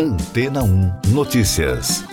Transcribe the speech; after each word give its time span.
Antena 0.00 0.62
1 0.62 0.92
Notícias. 1.08 2.04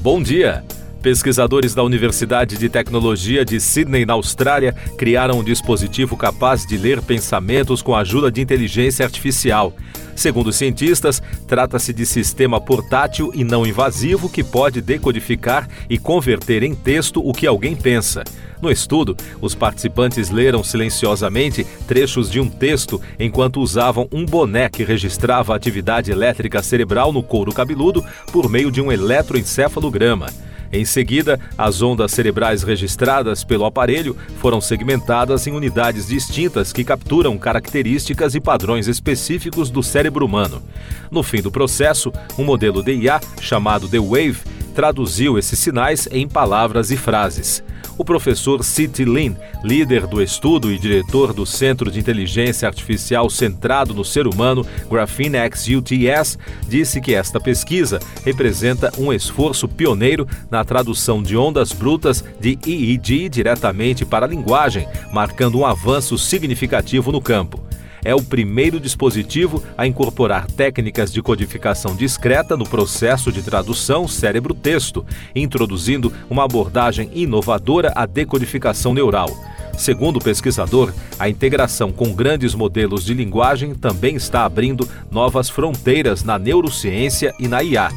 Bom 0.00 0.22
dia. 0.22 0.64
Pesquisadores 1.02 1.74
da 1.74 1.82
Universidade 1.82 2.56
de 2.56 2.70
Tecnologia 2.70 3.44
de 3.44 3.60
Sydney, 3.60 4.06
na 4.06 4.14
Austrália, 4.14 4.72
criaram 4.96 5.40
um 5.40 5.44
dispositivo 5.44 6.16
capaz 6.16 6.64
de 6.64 6.78
ler 6.78 7.02
pensamentos 7.02 7.82
com 7.82 7.94
a 7.94 8.00
ajuda 8.00 8.32
de 8.32 8.40
inteligência 8.40 9.04
artificial. 9.04 9.74
Segundo 10.16 10.50
cientistas, 10.50 11.22
trata-se 11.46 11.92
de 11.92 12.06
sistema 12.06 12.58
portátil 12.58 13.30
e 13.34 13.44
não 13.44 13.66
invasivo 13.66 14.30
que 14.30 14.42
pode 14.42 14.80
decodificar 14.80 15.68
e 15.90 15.98
converter 15.98 16.62
em 16.62 16.74
texto 16.74 17.20
o 17.22 17.34
que 17.34 17.46
alguém 17.46 17.76
pensa. 17.76 18.24
No 18.60 18.70
estudo, 18.70 19.16
os 19.40 19.54
participantes 19.54 20.30
leram 20.30 20.64
silenciosamente 20.64 21.64
trechos 21.86 22.30
de 22.30 22.40
um 22.40 22.48
texto 22.48 23.00
enquanto 23.18 23.60
usavam 23.60 24.08
um 24.12 24.24
boné 24.24 24.68
que 24.68 24.84
registrava 24.84 25.52
a 25.52 25.56
atividade 25.56 26.10
elétrica 26.10 26.62
cerebral 26.62 27.12
no 27.12 27.22
couro 27.22 27.52
cabeludo 27.52 28.04
por 28.32 28.48
meio 28.48 28.70
de 28.70 28.80
um 28.80 28.90
eletroencefalograma. 28.90 30.28
Em 30.70 30.84
seguida, 30.84 31.40
as 31.56 31.80
ondas 31.80 32.12
cerebrais 32.12 32.62
registradas 32.62 33.42
pelo 33.42 33.64
aparelho 33.64 34.14
foram 34.36 34.60
segmentadas 34.60 35.46
em 35.46 35.52
unidades 35.52 36.08
distintas 36.08 36.72
que 36.74 36.84
capturam 36.84 37.38
características 37.38 38.34
e 38.34 38.40
padrões 38.40 38.86
específicos 38.86 39.70
do 39.70 39.82
cérebro 39.82 40.26
humano. 40.26 40.62
No 41.10 41.22
fim 41.22 41.40
do 41.40 41.50
processo, 41.50 42.12
um 42.38 42.44
modelo 42.44 42.82
de 42.82 42.92
IA 42.92 43.18
chamado 43.40 43.88
The 43.88 43.98
Wave 43.98 44.40
traduziu 44.78 45.36
esses 45.36 45.58
sinais 45.58 46.06
em 46.12 46.28
palavras 46.28 46.92
e 46.92 46.96
frases. 46.96 47.64
O 47.98 48.04
professor 48.04 48.62
City 48.62 49.04
Lin, 49.04 49.36
líder 49.64 50.06
do 50.06 50.22
estudo 50.22 50.70
e 50.70 50.78
diretor 50.78 51.32
do 51.32 51.44
Centro 51.44 51.90
de 51.90 51.98
Inteligência 51.98 52.68
Artificial 52.68 53.28
Centrado 53.28 53.92
no 53.92 54.04
Ser 54.04 54.28
Humano, 54.28 54.64
Graphene 54.88 55.36
X 55.38 55.66
UTS, 55.66 56.38
disse 56.68 57.00
que 57.00 57.12
esta 57.12 57.40
pesquisa 57.40 57.98
representa 58.24 58.92
um 58.96 59.12
esforço 59.12 59.66
pioneiro 59.66 60.28
na 60.48 60.64
tradução 60.64 61.24
de 61.24 61.36
ondas 61.36 61.72
brutas 61.72 62.22
de 62.38 62.56
EEG 62.64 63.28
diretamente 63.28 64.04
para 64.04 64.26
a 64.26 64.28
linguagem, 64.28 64.86
marcando 65.12 65.58
um 65.58 65.66
avanço 65.66 66.16
significativo 66.16 67.10
no 67.10 67.20
campo 67.20 67.67
é 68.08 68.14
o 68.14 68.22
primeiro 68.22 68.80
dispositivo 68.80 69.62
a 69.76 69.86
incorporar 69.86 70.50
técnicas 70.50 71.12
de 71.12 71.20
codificação 71.20 71.94
discreta 71.94 72.56
no 72.56 72.66
processo 72.66 73.30
de 73.30 73.42
tradução 73.42 74.08
cérebro-texto, 74.08 75.04
introduzindo 75.34 76.10
uma 76.30 76.44
abordagem 76.44 77.10
inovadora 77.12 77.92
à 77.94 78.06
decodificação 78.06 78.94
neural. 78.94 79.28
Segundo 79.76 80.16
o 80.16 80.24
pesquisador, 80.24 80.90
a 81.18 81.28
integração 81.28 81.92
com 81.92 82.14
grandes 82.14 82.54
modelos 82.54 83.04
de 83.04 83.12
linguagem 83.12 83.74
também 83.74 84.16
está 84.16 84.46
abrindo 84.46 84.88
novas 85.10 85.50
fronteiras 85.50 86.24
na 86.24 86.38
neurociência 86.38 87.34
e 87.38 87.46
na 87.46 87.62
IA. 87.62 87.90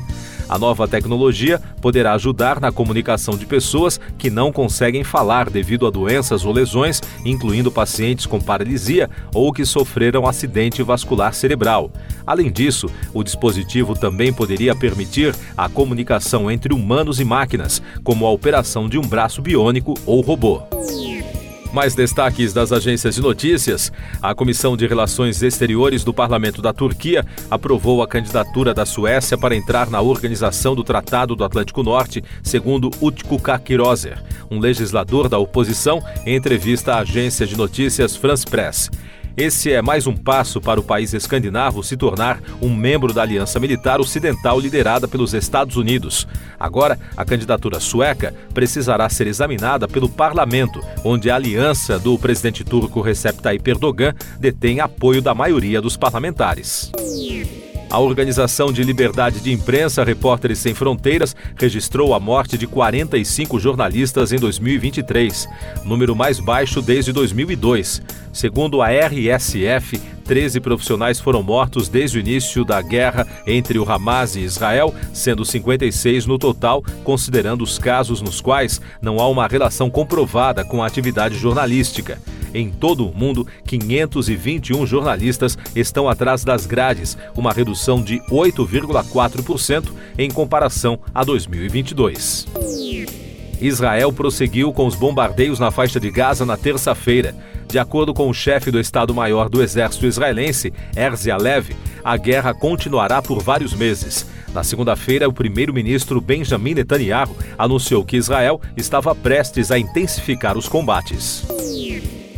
A 0.51 0.57
nova 0.57 0.85
tecnologia 0.85 1.61
poderá 1.81 2.11
ajudar 2.11 2.59
na 2.59 2.73
comunicação 2.73 3.37
de 3.37 3.45
pessoas 3.45 3.97
que 4.17 4.29
não 4.29 4.51
conseguem 4.51 5.01
falar 5.01 5.49
devido 5.49 5.87
a 5.87 5.89
doenças 5.89 6.43
ou 6.43 6.51
lesões, 6.51 7.01
incluindo 7.23 7.71
pacientes 7.71 8.25
com 8.25 8.37
paralisia 8.37 9.09
ou 9.33 9.53
que 9.53 9.63
sofreram 9.63 10.27
acidente 10.27 10.83
vascular 10.83 11.33
cerebral. 11.33 11.89
Além 12.27 12.51
disso, 12.51 12.87
o 13.13 13.23
dispositivo 13.23 13.95
também 13.95 14.33
poderia 14.33 14.75
permitir 14.75 15.33
a 15.55 15.69
comunicação 15.69 16.51
entre 16.51 16.73
humanos 16.73 17.21
e 17.21 17.23
máquinas, 17.23 17.81
como 18.03 18.25
a 18.25 18.29
operação 18.29 18.89
de 18.89 18.97
um 18.97 19.07
braço 19.07 19.41
biônico 19.41 19.93
ou 20.05 20.19
robô. 20.19 20.63
Mais 21.73 21.95
destaques 21.95 22.51
das 22.51 22.73
agências 22.73 23.15
de 23.15 23.21
notícias. 23.21 23.93
A 24.21 24.35
Comissão 24.35 24.75
de 24.75 24.85
Relações 24.85 25.41
Exteriores 25.41 26.03
do 26.03 26.13
Parlamento 26.13 26.61
da 26.61 26.73
Turquia 26.73 27.25
aprovou 27.49 28.01
a 28.01 28.07
candidatura 28.07 28.73
da 28.73 28.85
Suécia 28.85 29.37
para 29.37 29.55
entrar 29.55 29.89
na 29.89 30.01
organização 30.01 30.75
do 30.75 30.83
Tratado 30.83 31.33
do 31.33 31.45
Atlântico 31.45 31.81
Norte, 31.81 32.21
segundo 32.43 32.91
Utku 33.01 33.39
Kakirozer, 33.39 34.21
um 34.49 34.59
legislador 34.59 35.29
da 35.29 35.39
oposição, 35.39 36.03
em 36.25 36.35
entrevista 36.35 36.95
à 36.95 36.99
agência 36.99 37.47
de 37.47 37.55
notícias 37.55 38.17
France 38.17 38.45
Press. 38.45 38.89
Esse 39.35 39.71
é 39.71 39.81
mais 39.81 40.07
um 40.07 40.15
passo 40.15 40.59
para 40.59 40.79
o 40.79 40.83
país 40.83 41.13
escandinavo 41.13 41.83
se 41.83 41.95
tornar 41.95 42.41
um 42.61 42.73
membro 42.75 43.13
da 43.13 43.21
Aliança 43.21 43.59
Militar 43.59 44.01
Ocidental 44.01 44.59
liderada 44.59 45.07
pelos 45.07 45.33
Estados 45.33 45.77
Unidos. 45.77 46.27
Agora, 46.59 46.99
a 47.15 47.23
candidatura 47.23 47.79
sueca 47.79 48.33
precisará 48.53 49.07
ser 49.09 49.27
examinada 49.27 49.87
pelo 49.87 50.09
parlamento, 50.09 50.81
onde 51.03 51.29
a 51.29 51.35
aliança 51.35 51.97
do 51.97 52.19
presidente 52.19 52.63
turco 52.63 53.01
Recep 53.01 53.41
Tayyip 53.41 53.69
Erdogan 53.69 54.13
detém 54.37 54.79
apoio 54.79 55.21
da 55.21 55.33
maioria 55.33 55.81
dos 55.81 55.95
parlamentares. 55.95 56.91
A 57.91 57.99
Organização 57.99 58.71
de 58.71 58.85
Liberdade 58.85 59.41
de 59.41 59.51
Imprensa 59.51 60.01
Repórteres 60.01 60.59
Sem 60.59 60.73
Fronteiras 60.73 61.35
registrou 61.57 62.13
a 62.13 62.21
morte 62.21 62.57
de 62.57 62.65
45 62.65 63.59
jornalistas 63.59 64.31
em 64.31 64.37
2023, 64.37 65.45
número 65.83 66.15
mais 66.15 66.39
baixo 66.39 66.81
desde 66.81 67.11
2002. 67.11 68.01
Segundo 68.31 68.81
a 68.81 68.87
RSF, 68.87 69.99
13 70.23 70.61
profissionais 70.61 71.19
foram 71.19 71.43
mortos 71.43 71.89
desde 71.89 72.17
o 72.17 72.21
início 72.21 72.63
da 72.63 72.81
guerra 72.81 73.27
entre 73.45 73.77
o 73.77 73.83
Hamas 73.83 74.37
e 74.37 74.39
Israel, 74.39 74.95
sendo 75.11 75.43
56 75.43 76.25
no 76.25 76.39
total, 76.39 76.81
considerando 77.03 77.61
os 77.61 77.77
casos 77.77 78.21
nos 78.21 78.39
quais 78.39 78.79
não 79.01 79.19
há 79.19 79.27
uma 79.27 79.47
relação 79.47 79.89
comprovada 79.89 80.63
com 80.63 80.81
a 80.81 80.87
atividade 80.87 81.37
jornalística. 81.37 82.17
Em 82.53 82.69
todo 82.69 83.07
o 83.07 83.15
mundo, 83.15 83.47
521 83.65 84.85
jornalistas 84.85 85.57
estão 85.75 86.09
atrás 86.09 86.43
das 86.43 86.65
grades, 86.65 87.17
uma 87.35 87.51
redução 87.51 88.01
de 88.01 88.19
8,4% 88.29 89.85
em 90.17 90.29
comparação 90.29 90.99
a 91.13 91.23
2022. 91.23 92.47
Israel 93.61 94.11
prosseguiu 94.11 94.73
com 94.73 94.87
os 94.87 94.95
bombardeios 94.95 95.59
na 95.59 95.69
faixa 95.69 95.99
de 95.99 96.09
Gaza 96.09 96.45
na 96.45 96.57
terça-feira. 96.57 97.35
De 97.67 97.77
acordo 97.77 98.13
com 98.13 98.27
o 98.27 98.33
chefe 98.33 98.71
do 98.71 98.79
Estado-Maior 98.79 99.47
do 99.47 99.61
Exército 99.61 100.07
Israelense, 100.07 100.73
Erzi 100.95 101.29
Alev, 101.29 101.69
a 102.03 102.17
guerra 102.17 102.53
continuará 102.53 103.21
por 103.21 103.41
vários 103.41 103.73
meses. 103.73 104.25
Na 104.53 104.63
segunda-feira, 104.63 105.29
o 105.29 105.33
primeiro-ministro 105.33 106.19
Benjamin 106.19 106.73
Netanyahu 106.73 107.35
anunciou 107.57 108.03
que 108.03 108.17
Israel 108.17 108.59
estava 108.75 109.15
prestes 109.15 109.71
a 109.71 109.79
intensificar 109.79 110.57
os 110.57 110.67
combates. 110.67 111.45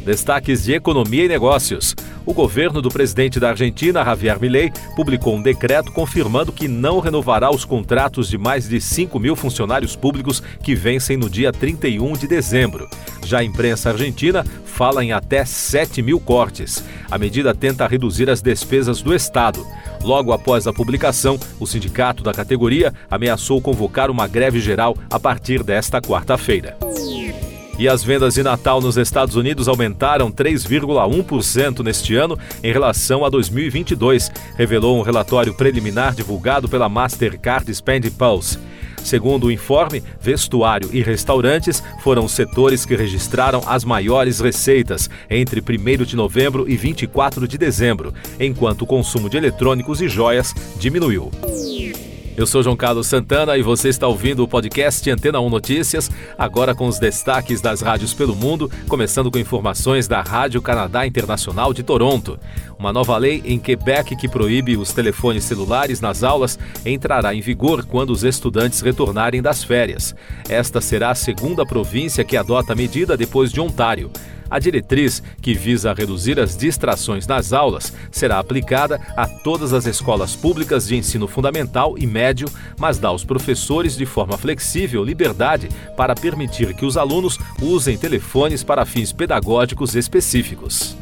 Destaques 0.03 0.63
de 0.65 0.73
economia 0.73 1.23
e 1.23 1.27
negócios. 1.29 1.95
O 2.25 2.33
governo 2.33 2.81
do 2.81 2.89
presidente 2.89 3.39
da 3.39 3.49
Argentina, 3.49 4.03
Javier 4.03 4.39
Milei, 4.39 4.71
publicou 4.95 5.35
um 5.35 5.41
decreto 5.41 5.91
confirmando 5.91 6.51
que 6.51 6.67
não 6.67 6.99
renovará 6.99 7.49
os 7.49 7.63
contratos 7.63 8.29
de 8.29 8.37
mais 8.37 8.67
de 8.67 8.81
5 8.81 9.17
mil 9.19 9.35
funcionários 9.35 9.95
públicos 9.95 10.43
que 10.61 10.75
vencem 10.75 11.15
no 11.15 11.29
dia 11.29 11.51
31 11.51 12.13
de 12.13 12.27
dezembro. 12.27 12.89
Já 13.25 13.39
a 13.39 13.43
imprensa 13.43 13.91
argentina 13.91 14.45
fala 14.65 15.03
em 15.03 15.13
até 15.13 15.45
7 15.45 16.01
mil 16.01 16.19
cortes. 16.19 16.83
A 17.09 17.17
medida 17.17 17.53
tenta 17.53 17.87
reduzir 17.87 18.29
as 18.29 18.41
despesas 18.41 19.01
do 19.01 19.13
Estado. 19.13 19.65
Logo 20.01 20.33
após 20.33 20.67
a 20.67 20.73
publicação, 20.73 21.39
o 21.59 21.65
sindicato 21.65 22.23
da 22.23 22.33
categoria 22.33 22.93
ameaçou 23.09 23.61
convocar 23.61 24.11
uma 24.11 24.27
greve 24.27 24.59
geral 24.59 24.97
a 25.09 25.19
partir 25.19 25.63
desta 25.63 26.01
quarta-feira. 26.01 26.77
E 27.77 27.87
as 27.87 28.03
vendas 28.03 28.35
de 28.35 28.43
Natal 28.43 28.79
nos 28.79 28.97
Estados 28.97 29.35
Unidos 29.35 29.67
aumentaram 29.67 30.31
3,1% 30.31 31.79
neste 31.83 32.15
ano 32.15 32.37
em 32.63 32.71
relação 32.71 33.25
a 33.25 33.29
2022, 33.29 34.31
revelou 34.55 34.97
um 34.97 35.01
relatório 35.01 35.53
preliminar 35.53 36.13
divulgado 36.13 36.69
pela 36.69 36.87
Mastercard 36.87 37.73
Spend 37.73 38.11
Pulse. 38.11 38.59
Segundo 39.03 39.47
o 39.47 39.51
informe, 39.51 40.01
vestuário 40.21 40.89
e 40.93 41.01
restaurantes 41.01 41.83
foram 42.01 42.23
os 42.23 42.31
setores 42.31 42.85
que 42.85 42.95
registraram 42.95 43.61
as 43.65 43.83
maiores 43.83 44.39
receitas 44.39 45.09
entre 45.29 45.61
1 45.61 46.05
de 46.05 46.15
novembro 46.15 46.69
e 46.69 46.77
24 46.77 47.45
de 47.47 47.57
dezembro, 47.57 48.13
enquanto 48.39 48.83
o 48.83 48.87
consumo 48.87 49.29
de 49.29 49.35
eletrônicos 49.35 50.01
e 50.01 50.07
joias 50.07 50.53
diminuiu. 50.79 51.31
Eu 52.35 52.47
sou 52.47 52.63
João 52.63 52.75
Carlos 52.75 53.05
Santana 53.05 53.55
e 53.57 53.61
você 53.61 53.89
está 53.89 54.07
ouvindo 54.07 54.43
o 54.43 54.47
podcast 54.47 55.07
Antena 55.09 55.39
1 55.39 55.49
Notícias, 55.51 56.09
agora 56.35 56.73
com 56.73 56.87
os 56.87 56.97
destaques 56.97 57.61
das 57.61 57.81
rádios 57.81 58.11
pelo 58.11 58.35
mundo, 58.35 58.71
começando 58.87 59.29
com 59.29 59.37
informações 59.37 60.07
da 60.07 60.19
Rádio 60.21 60.59
Canadá 60.59 61.05
Internacional 61.05 61.71
de 61.75 61.83
Toronto. 61.83 62.39
Uma 62.77 62.91
nova 62.91 63.15
lei 63.17 63.43
em 63.45 63.59
Quebec 63.59 64.15
que 64.15 64.27
proíbe 64.27 64.75
os 64.75 64.91
telefones 64.91 65.43
celulares 65.43 66.01
nas 66.01 66.23
aulas 66.23 66.57
entrará 66.83 67.35
em 67.35 67.41
vigor 67.41 67.85
quando 67.85 68.09
os 68.09 68.23
estudantes 68.23 68.81
retornarem 68.81 69.39
das 69.39 69.63
férias. 69.63 70.15
Esta 70.49 70.81
será 70.81 71.11
a 71.11 71.15
segunda 71.15 71.63
província 71.63 72.23
que 72.23 72.35
adota 72.35 72.73
a 72.73 72.75
medida 72.75 73.15
depois 73.15 73.51
de 73.51 73.61
Ontário. 73.61 74.09
A 74.53 74.59
diretriz, 74.59 75.23
que 75.41 75.55
visa 75.55 75.91
reduzir 75.93 76.39
as 76.39 76.55
distrações 76.55 77.25
nas 77.25 77.51
aulas, 77.51 77.91
será 78.11 78.37
aplicada 78.37 79.01
a 79.17 79.25
todas 79.25 79.73
as 79.73 79.87
escolas 79.87 80.35
públicas 80.35 80.87
de 80.87 80.95
ensino 80.95 81.27
fundamental 81.27 81.97
e 81.97 82.05
médio, 82.05 82.47
mas 82.77 82.99
dá 82.99 83.07
aos 83.07 83.25
professores 83.25 83.97
de 83.97 84.05
forma 84.05 84.37
flexível 84.37 85.03
liberdade 85.03 85.69
para 85.97 86.13
permitir 86.13 86.75
que 86.75 86.85
os 86.85 86.97
alunos 86.97 87.39
usem 87.59 87.97
telefones 87.97 88.63
para 88.63 88.85
fins 88.85 89.11
pedagógicos 89.11 89.95
específicos. 89.95 90.95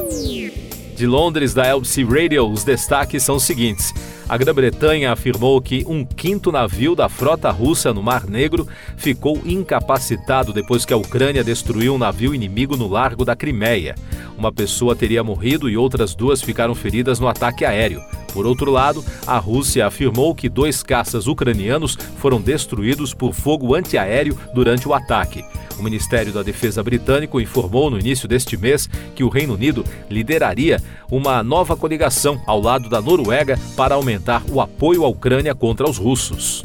De 1.01 1.07
Londres, 1.07 1.51
da 1.55 1.65
LBC 1.65 2.03
Radio, 2.03 2.47
os 2.47 2.63
destaques 2.63 3.23
são 3.23 3.37
os 3.37 3.43
seguintes. 3.43 3.91
A 4.29 4.37
Grã-Bretanha 4.37 5.11
afirmou 5.11 5.59
que 5.59 5.83
um 5.87 6.05
quinto 6.05 6.51
navio 6.51 6.93
da 6.93 7.09
frota 7.09 7.49
russa 7.49 7.91
no 7.91 8.03
Mar 8.03 8.27
Negro 8.27 8.67
ficou 8.97 9.41
incapacitado 9.43 10.53
depois 10.53 10.85
que 10.85 10.93
a 10.93 10.97
Ucrânia 10.97 11.43
destruiu 11.43 11.95
um 11.95 11.97
navio 11.97 12.35
inimigo 12.35 12.77
no 12.77 12.87
largo 12.87 13.25
da 13.25 13.35
Crimeia. 13.35 13.95
Uma 14.37 14.51
pessoa 14.51 14.95
teria 14.95 15.23
morrido 15.23 15.67
e 15.67 15.75
outras 15.75 16.13
duas 16.13 16.39
ficaram 16.39 16.75
feridas 16.75 17.19
no 17.19 17.27
ataque 17.27 17.65
aéreo. 17.65 17.99
Por 18.33 18.45
outro 18.45 18.71
lado, 18.71 19.03
a 19.27 19.37
Rússia 19.37 19.85
afirmou 19.85 20.33
que 20.33 20.49
dois 20.49 20.81
caças 20.81 21.27
ucranianos 21.27 21.97
foram 22.17 22.41
destruídos 22.41 23.13
por 23.13 23.33
fogo 23.33 23.75
antiaéreo 23.75 24.37
durante 24.53 24.87
o 24.87 24.93
ataque. 24.93 25.43
O 25.77 25.83
Ministério 25.83 26.31
da 26.31 26.43
Defesa 26.43 26.83
britânico 26.83 27.41
informou 27.41 27.89
no 27.89 27.99
início 27.99 28.27
deste 28.27 28.55
mês 28.55 28.87
que 29.15 29.23
o 29.23 29.29
Reino 29.29 29.55
Unido 29.55 29.83
lideraria 30.09 30.81
uma 31.09 31.41
nova 31.41 31.75
coligação 31.75 32.41
ao 32.45 32.61
lado 32.61 32.87
da 32.87 33.01
Noruega 33.01 33.59
para 33.75 33.95
aumentar 33.95 34.43
o 34.49 34.61
apoio 34.61 35.03
à 35.03 35.07
Ucrânia 35.07 35.55
contra 35.55 35.89
os 35.89 35.97
russos. 35.97 36.63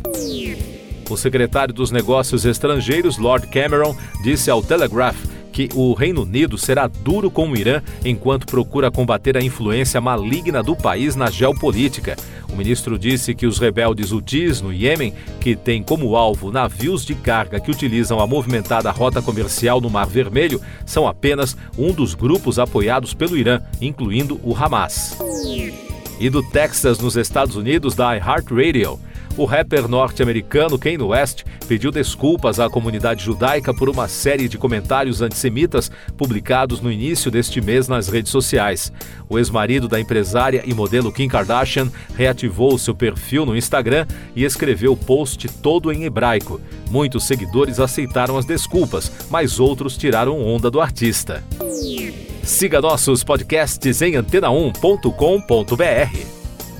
O 1.08 1.16
secretário 1.16 1.72
dos 1.72 1.90
Negócios 1.90 2.44
Estrangeiros, 2.44 3.16
Lord 3.16 3.46
Cameron, 3.46 3.96
disse 4.22 4.50
ao 4.50 4.62
Telegraph 4.62 5.16
que 5.56 5.70
o 5.74 5.94
Reino 5.94 6.24
Unido 6.24 6.58
será 6.58 6.86
duro 6.86 7.30
com 7.30 7.48
o 7.48 7.56
Irã 7.56 7.80
enquanto 8.04 8.44
procura 8.44 8.90
combater 8.90 9.38
a 9.38 9.42
influência 9.42 9.98
maligna 10.02 10.62
do 10.62 10.76
país 10.76 11.16
na 11.16 11.30
geopolítica. 11.30 12.14
O 12.52 12.56
ministro 12.56 12.98
disse 12.98 13.34
que 13.34 13.46
os 13.46 13.58
rebeldes 13.58 14.12
Houthis 14.12 14.60
no 14.60 14.70
Iêmen, 14.70 15.14
que 15.40 15.56
têm 15.56 15.82
como 15.82 16.14
alvo 16.14 16.52
navios 16.52 17.06
de 17.06 17.14
carga 17.14 17.58
que 17.58 17.70
utilizam 17.70 18.20
a 18.20 18.26
movimentada 18.26 18.90
rota 18.90 19.22
comercial 19.22 19.80
no 19.80 19.88
Mar 19.88 20.06
Vermelho, 20.06 20.60
são 20.84 21.08
apenas 21.08 21.56
um 21.78 21.90
dos 21.90 22.12
grupos 22.12 22.58
apoiados 22.58 23.14
pelo 23.14 23.34
Irã, 23.34 23.62
incluindo 23.80 24.38
o 24.44 24.54
Hamas. 24.54 25.16
E 26.20 26.28
do 26.28 26.42
Texas, 26.42 26.98
nos 26.98 27.16
Estados 27.16 27.56
Unidos, 27.56 27.94
da 27.94 28.14
iHeartRadio. 28.14 29.00
O 29.36 29.44
rapper 29.44 29.86
norte-americano 29.86 30.78
Kanye 30.78 31.02
West 31.02 31.44
pediu 31.68 31.90
desculpas 31.90 32.58
à 32.58 32.70
comunidade 32.70 33.22
judaica 33.22 33.74
por 33.74 33.90
uma 33.90 34.08
série 34.08 34.48
de 34.48 34.56
comentários 34.56 35.20
antissemitas 35.20 35.90
publicados 36.16 36.80
no 36.80 36.90
início 36.90 37.30
deste 37.30 37.60
mês 37.60 37.86
nas 37.86 38.08
redes 38.08 38.32
sociais. 38.32 38.90
O 39.28 39.38
ex-marido 39.38 39.88
da 39.88 40.00
empresária 40.00 40.62
e 40.64 40.72
modelo 40.72 41.12
Kim 41.12 41.28
Kardashian 41.28 41.92
reativou 42.14 42.78
seu 42.78 42.94
perfil 42.94 43.44
no 43.44 43.54
Instagram 43.54 44.06
e 44.34 44.42
escreveu 44.42 44.92
o 44.92 44.96
post 44.96 45.48
todo 45.48 45.92
em 45.92 46.04
hebraico. 46.04 46.58
Muitos 46.90 47.24
seguidores 47.24 47.78
aceitaram 47.78 48.38
as 48.38 48.46
desculpas, 48.46 49.12
mas 49.28 49.60
outros 49.60 49.98
tiraram 49.98 50.40
onda 50.40 50.70
do 50.70 50.80
artista. 50.80 51.44
Siga 52.42 52.80
nossos 52.80 53.22
podcasts 53.22 54.00
em 54.00 54.12
antena1.com.br. 54.12 56.35